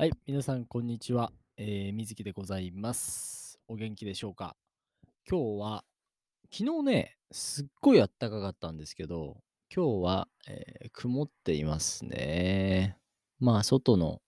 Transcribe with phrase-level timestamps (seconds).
[0.00, 1.32] はい、皆さん、こんにちは。
[1.56, 3.58] えー、水木でございます。
[3.66, 4.54] お元気でしょうか？
[5.28, 5.84] 今日は、
[6.52, 9.38] 昨日ね、すっごい暖かかったんですけど、
[9.74, 12.96] 今日は、えー曇っていますね。
[13.40, 14.22] まあ、外の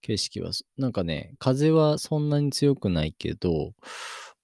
[0.00, 3.72] 景色は、なんかね、風はそんなに強くないけど、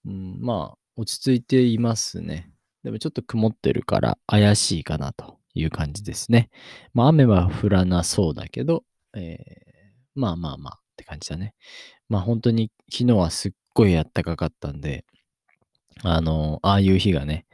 [0.06, 2.52] うん、まあ、落ち着いていますね。
[2.84, 6.48] でもちょっと曇ってるから怪しいかなという感じですね。
[6.94, 8.84] まあ、雨は降らなそうだけど、
[9.16, 9.69] えー
[10.20, 11.54] まあまあまあって感じだね。
[12.08, 15.04] まあ本当に昨日はすっごい暖かかったんで、
[16.02, 17.46] あの、ああいう日がね、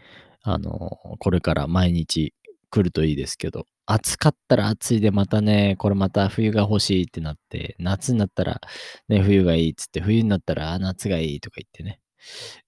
[0.43, 2.35] あの、これから毎日
[2.71, 8.61] 来るといいですけど、暑かったら暑いでまたね、これまた冬が欲しいってなって、夏になったら
[9.09, 12.01] ね、冬がいいっつって、冬になったら夏がいいとか言ってね、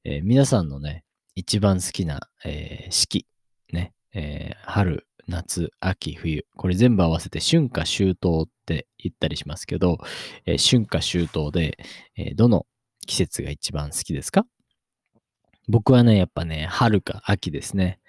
[0.04, 3.26] えー皆さんのね、一番好きな、えー四季、
[3.72, 9.98] ね、えー春、夏、秋、冬、これ全部合わせて春夏秋冬っって言ったりしますけど、
[10.44, 11.78] えー春夏秋冬で、
[12.16, 12.66] えーどの
[13.06, 14.44] 季節が一番好きですか？
[15.66, 18.00] 僕はね、やっぱね、春か秋ですね。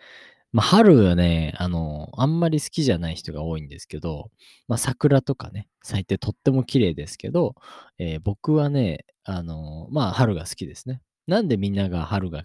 [0.51, 4.31] まあ、春はね、あの、あんまり好きじゃない人が多いんですけど、
[4.67, 7.55] まあ、桜とかね、咲いてとっても綺麗ですけど、
[7.97, 11.01] えー僕はね、あの、まあ、春が好きですね。
[11.27, 12.43] なんでみんなが春が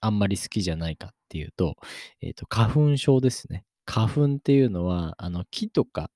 [0.00, 1.74] あんまり好きじゃないかっていうと、
[2.20, 3.64] えっ、と、花粉症ですね。
[3.86, 6.10] 花粉っていうのは、あの、木とか、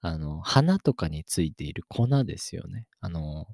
[0.00, 2.86] あの、花とかについている粉ですよね。
[3.00, 3.46] あの、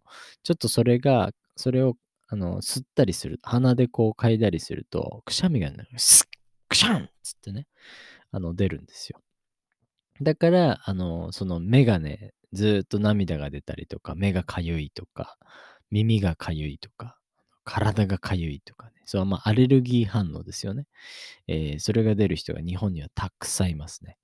[0.42, 1.94] ちょっとそれが、それを、
[2.28, 6.26] あの、吸ったりする、鼻でこう嗅いだりすると、くしゃみがね、スッ、
[6.68, 7.66] くしゃんっつってね、
[8.30, 9.20] あの、出るんですよ。
[10.20, 15.36] だから、あの、その目がね、ずっと涙が出たりとか、目がかゆいとか、
[15.90, 17.18] 耳がかゆいとか、
[17.64, 20.86] 体がかゆいとかね、それはまあアレルギー反応ですよね。
[21.48, 24.16] えーそれが出る人が日本にはたくさんいますね。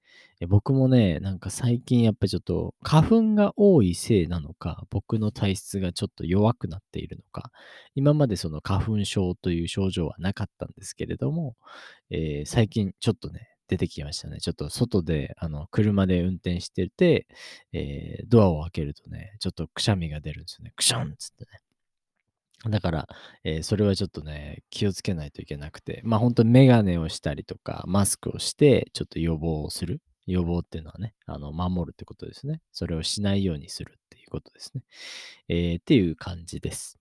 [0.46, 7.50] 僕もね、なんか最近やっぱちょっと花粉が多いせいなのか、僕の体質がちょっと弱くなっているのか、
[7.94, 11.56] 今までその花粉症という症状はなかったんですけれども、
[12.10, 14.38] えー最近ちょっとね、出てきましたね。
[14.40, 17.26] ちょっと外で、あの、車で運転してて、
[17.72, 20.72] えードアを開けるとね、ちょっとくしゃみが出るんですよね。
[20.76, 22.70] くしゃんっつってね。
[22.70, 23.08] だから、
[23.44, 30.00] えーそれはちょっとね、気をつけないといけなくて、まあ本当にメガネをしたりとか、マスクをして、ちょっと予防をする。
[30.26, 32.60] 予防っていうのはね、あの、守るってことですね。
[32.72, 34.82] それをしないようにするっていうことですね。
[35.48, 36.98] えーっていう感じです。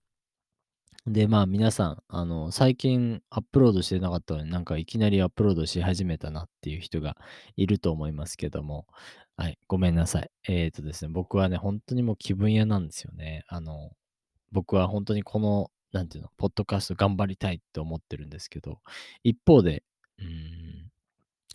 [1.06, 7.16] で、まあ皆さん、あの、最近アップロードしてなかったのになんかいきなりアップロードし始めたなっていう人が
[7.56, 8.86] いると思いますけども、
[9.36, 10.30] はい、ごめんなさい。
[10.48, 13.44] えっ、とですね、僕はね、本当にもう気分屋なんですよね。
[13.48, 13.90] あの、
[14.52, 18.78] 僕は本当にこの、なんていうの、ポッドキャスト頑張りたいって思ってるんですけど、
[19.24, 19.82] 一方で、
[20.18, 20.91] うん、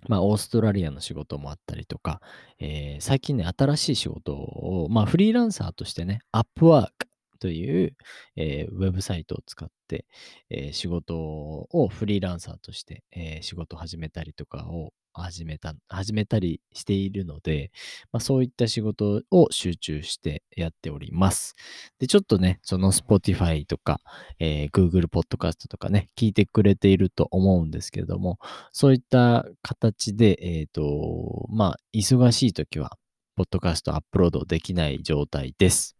[0.07, 2.21] まあ、オーストラリアの仕事もあったりとか、
[2.59, 7.07] えー最近ね、新しい仕事を、まあ、フリーランサーとしてね、アップワーク
[7.39, 7.95] という、
[8.35, 10.05] えーウェブサイトを使って、
[10.49, 17.71] えー仕事をフリーランサーとして、えー仕事を始めたりとかを始めた、始めたりしているので、
[18.11, 21.55] まあ、そういった仕事を集中してやっております。
[21.99, 24.01] で、ちょっとね、その Spotify とか、
[24.39, 28.39] えー Google Podcast とかね、聞いてくれていると思うんですけれども、
[28.71, 32.97] そういった形で、えっ、と、まあ、忙しい時は、
[33.35, 35.97] ポッドキャストアップロードできない状態です。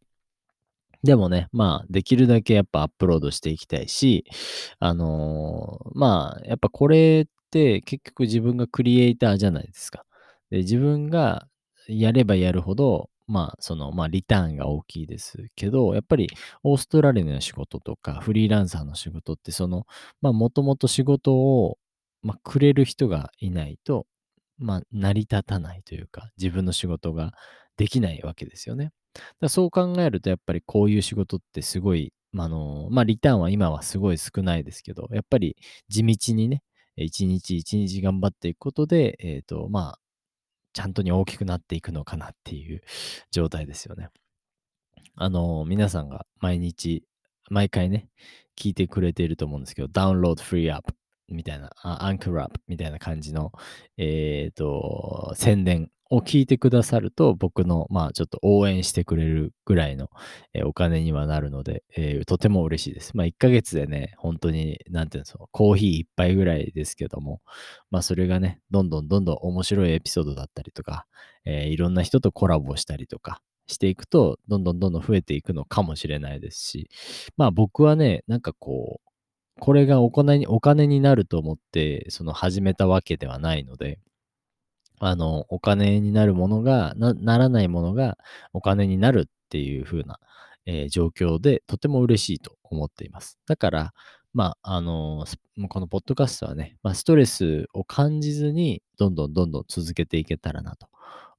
[1.04, 4.26] でもね、まあ、できるだけやっぱアップロードしていきたいし、
[4.80, 10.06] あのーまあ、やっぱこれって結局自分がクリエイターじゃないですか。
[10.50, 11.48] で、自分が
[11.88, 16.30] やればやるほど、まあ、その、まあ、リターンが大きいですけど、やっぱり
[16.64, 19.86] オーストラリアの仕事とか、フリーランサーの仕事って、その、
[20.22, 21.78] まあ、もともと仕事を、
[22.22, 24.08] まあ、くれる人がいないと、
[24.58, 27.34] まあ、成り立たないというか、自分の仕事が
[27.76, 28.92] できないわけですよね。
[29.42, 35.58] だそう考えると、やっぱりこういう仕事ってすごい、あの、まあ、リターンは今はすごい少ないですけど、やっぱり
[35.90, 36.64] 地道にね、
[37.04, 40.00] 一日一日頑張っていくことで、えっ、と、まあ、
[40.74, 42.82] ちゃんとに大きくなっていくのかなっていう
[43.32, 44.10] 状態ですよね。
[45.16, 47.04] あの、皆さんが毎日、
[47.50, 48.10] 毎回ね、
[48.56, 50.82] 聞いてくれていると思うんですけど、ダウンロードフリー
[51.30, 53.52] みたいな、アンクルアップみたいな感じの、
[53.98, 60.10] えっ、と、宣伝を聞いてくださると、僕の、まあ、ちょっと応援してくれるぐらいの、
[60.54, 63.16] えーお金にはなるので、えーとても嬉しいです。
[63.16, 67.42] まあ、1ヶ月でね、本当に、なんていうんですか、コーヒー一杯ぐらいですけども、
[67.92, 71.06] まあ、それがね、どんどんどんどん面白いエピソードだったりとか、
[71.46, 76.90] えーいろんな人とコラボしたりとかしていくと、どんどんどんどん増えていくのかもしれないですし、
[77.36, 79.07] まあ僕はね、なんかこう、
[79.60, 84.00] これがお金にお金になると思って、その始めたわけではないので、
[85.00, 88.18] あの、お金になるものが、なならないものが
[88.54, 90.20] お金になるっていう風な、
[90.66, 93.38] えー状況でとても嬉しいと思っています。
[93.48, 93.94] だから、
[94.34, 95.26] まあ、あの
[95.70, 100.88] このポッドキャストはね、まあ、ストレスを感じずに、どんどんどんどん続けていけたらなと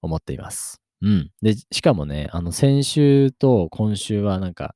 [0.02, 0.80] 思っています。
[1.02, 1.30] うん。
[1.42, 4.74] で、しかもね、あの、先週と今週はなんか、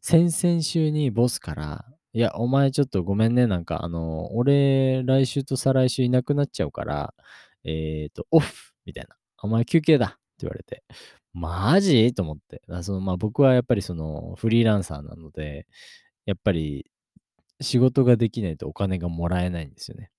[0.00, 1.84] 先々週にボスから、
[2.16, 7.14] いや、お前ちょっとごめんね、なんか、あの、俺、来週と再来週いなくなっちゃうから、
[7.62, 9.16] えっ、と、オフみたいな。
[9.42, 10.16] お前休憩だって
[10.46, 10.82] 言われて、
[11.34, 12.14] マジ？
[12.14, 12.62] と思って。
[12.82, 15.66] そのまあ、僕はやっぱりそのフリーランサーなので、
[16.24, 16.90] やっぱり
[17.60, 20.10] 仕事ができないとお金がもらえないんですよね。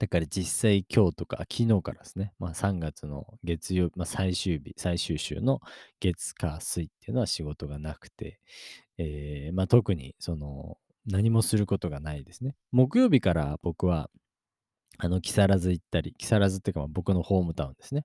[0.00, 5.60] だから実際今日とか昨日からですね、まあ3月の月曜日、まあ最終日、最終週の
[6.00, 8.40] 月火水っていうのは仕事がなくて、
[9.00, 10.76] えーまあ特にその
[11.06, 12.54] 何もすることがないですね。
[12.72, 14.10] 木曜日から僕は
[14.98, 18.04] あの木更津行ったり、木更津っていうか僕のホームタウンですね。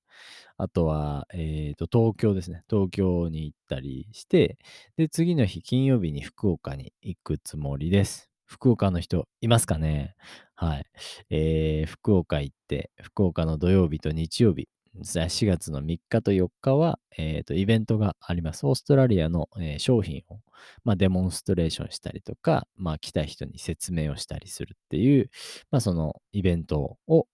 [0.58, 2.64] あとは、えっ、と、東京ですね。
[2.70, 4.58] 東京に行ったりして、
[4.96, 8.30] で、次の日、金曜日に福岡に行くつもりです。
[8.46, 10.16] 福岡の人いますかね？
[10.56, 10.86] はい。
[11.30, 14.70] えー福岡行って、福岡の土曜日と日曜日、
[15.04, 18.66] 4月の3日と4日は、えーと、イベントがあります。
[18.66, 20.40] オーストラリアの、えー商品を、
[20.84, 25.30] まあ、デモンストレーションしたりとか、まあ、来た人に説明をしたりするっていう、
[25.72, 27.28] まあ、そのイベントを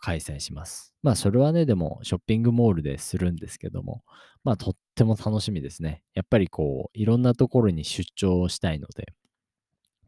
[0.00, 0.92] 開催します。
[1.02, 4.02] まあ、それはね、でも、ショッピングモールでするんですけども、
[4.42, 6.02] まあ、とっても楽しみですね。
[6.14, 9.12] やっぱりこう、いろんなところに出張したいので、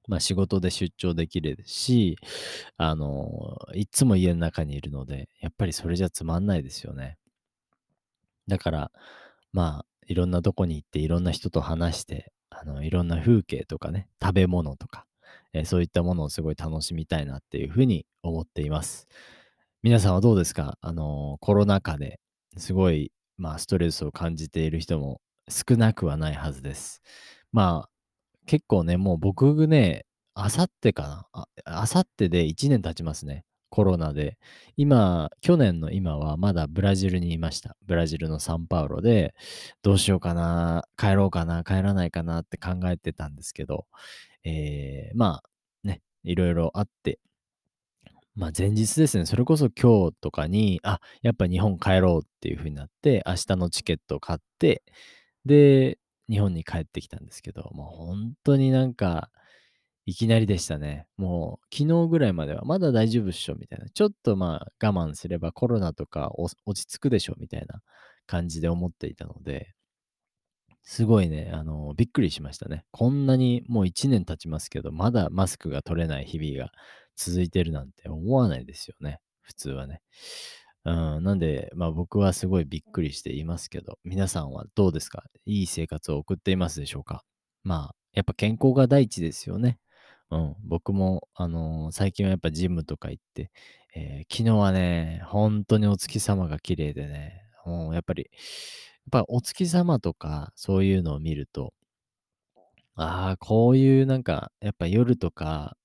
[0.07, 2.17] まあ、仕事で出張できるし、
[2.77, 7.19] あの、いつも家の中にいるので、やっぱりそれじゃつまんないですよね。
[8.49, 8.93] だから、
[9.53, 15.07] まあ、いろんなとこに行って、いろんな人と話して、あの、いろんな風景とかね、食べ物とか、
[15.53, 19.09] えーそういったものをすごい楽しみたいなっていうふうに思っています。
[19.83, 20.79] 皆さんはどうですか？
[20.81, 22.21] あの、コロナ禍で
[22.57, 27.03] すごい、まあ、ストレスを感じている人も少なくはないはずです。
[27.53, 27.91] まあ、
[28.47, 33.45] 結構ね、もう僕ね、あさってかなあ、さってで1年経ちますね。
[33.71, 34.39] コロナで。
[34.77, 37.77] 今、去年の今はまだブラジルにいました。
[37.87, 39.35] ブラジルのサンパウロで、
[39.83, 43.87] どうしようかな、帰ろうかな、帰らないかなって考えてたんですけど、
[44.45, 47.19] えー、まあ、ね、いろいろあって、
[48.35, 54.83] まあ前日ですね、それこそ今日とかに、あ、やっぱ日本帰ろうっていう風になって、明日のチケットを買って、
[55.47, 59.31] で、日本に帰ってきたんですけど、もう本当になんか、
[60.07, 61.07] いきなりでしたね。
[61.17, 63.89] もう昨日ぐらいまではまだ大丈夫っしょみたいな。
[63.91, 67.81] ちょっとまあ我慢すればコロナとか落ち着くでしょみたいな
[68.27, 69.75] 感じで思っていたので、
[70.83, 72.85] すごいね、あの、びっくりしましたね。
[72.93, 76.71] こんなにもう1年経ちますけど、まだマスクが取れない日々が
[77.17, 79.19] 続いてるなんて思わないですよね。
[79.43, 80.01] 普通はね。
[80.87, 85.25] うん、なんで、まあ僕はすごいびっくりしていますけど、皆さんはどうですか？
[85.45, 87.25] いい生活を送っていますでしょうか？
[87.65, 89.81] まあ、やっぱ健康が第一ですよね。
[90.31, 93.51] うん、僕も、あのー最近はやっぱジムとか行って、
[93.97, 98.39] えー昨日はね、本当にお月様が綺麗でね、もうやっぱり、や
[99.21, 101.75] っぱお月様とかそういうのを見ると、
[102.95, 105.77] ああ、こういうなんか、やっぱ夜とか、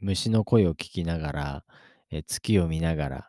[0.00, 1.64] 虫の声を聞きながら、
[2.10, 3.28] えー月を見ながら、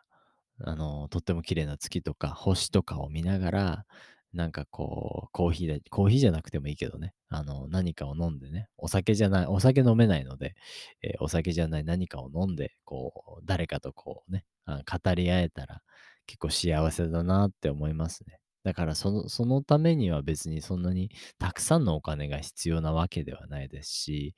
[0.60, 3.86] あのとっても綺麗な月とか星とかを見ながら、
[4.32, 10.54] なんかこう、コーヒーで、コーヒーじゃなくてもいいけどね、あの、何かを飲んでね、お酒じゃない、お酒飲めないので、
[11.02, 15.82] えーお酒じゃない何かを飲んで、こう、誰かとこうね、あ語り合えたら
[16.26, 18.40] 結構幸せだなって思いますね。
[18.64, 24.34] だからその、そのためには別にそんなにたくさんのお金が必要なわけではないですし、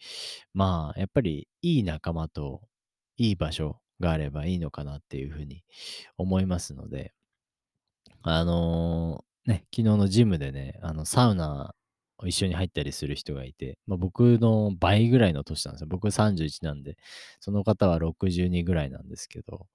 [0.54, 2.62] まあ、やっぱりいい仲間と
[3.16, 5.64] いい場所があればいいのかなっていうふうに
[6.18, 7.14] 思いますので、
[8.22, 11.74] あのーね、昨日のジムでね、あの、サウナ
[12.18, 15.86] を一緒に入ったりする人がいて、まあ、僕の倍ぐらいの年なんですよ。
[15.88, 16.96] 僕31なんで、
[17.40, 19.66] その方は62ぐらいなんですけど、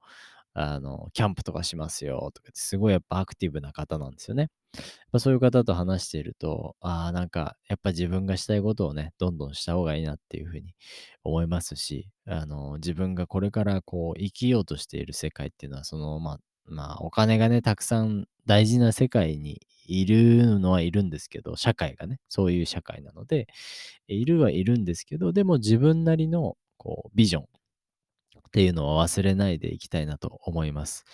[0.54, 4.50] あの、キャンプとかしますよとかって、すごいやっぱアクティブな方なんですよね。
[5.12, 10.74] まあ、そういう方と話していると、ああ、なんか、やっぱ自分がしたいことをね、どんどんした方がいいなっていうふうに
[11.24, 23.48] 思いますし、あの、自分がこれからこう、生きようとしている世界っていうのは、その、まあ、まあ、お金がね、たくさん大事な世界にいるのはいるんですけど、社会がね、そういう社会なので、
[24.08, 27.48] いるはいるんですけど、でも自分なりの、こう、ビジョンっ
[28.52, 31.06] ていうのは忘れないでいきたいなと思います。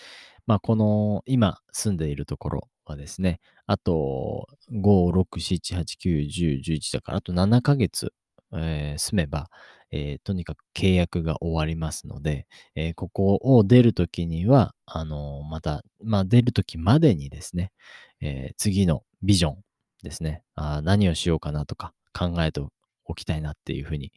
[0.48, 8.14] まあ、この、今住んでいるところはですね、あと、5、6、7、8、9、10、11だから、あと7ヶ月、
[8.54, 9.50] えー住めば、
[9.92, 17.72] えーとにかく契約が終わりますので、えーここを出るときには、あのまた、まあ、出るときまでにですね、
[18.22, 19.58] え次のビジョン
[20.04, 22.62] ですね、あ何をしようかなとか考えて
[23.06, 24.12] おきたいなっていうふうに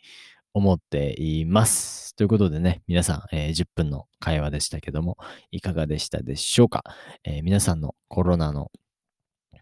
[0.54, 2.14] 思っています。
[2.16, 5.16] ということでね、皆さん、えー、10分の会話でしたけども、
[5.50, 6.85] いかがでしたでしょうか、
[7.25, 8.71] えー、皆さんのコロナの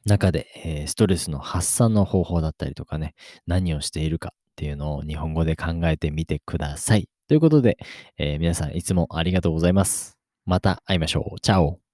[0.04, 3.14] 中で、えー、ストレスの発散の方法だったりとかね、
[3.46, 7.08] 何をしているかっていうのを日本語で考えてみてください。
[7.28, 7.78] ということで、
[8.16, 10.18] え皆さんいつもありがとうございます。
[10.46, 11.40] また会いましょう。
[11.40, 11.87] チャオ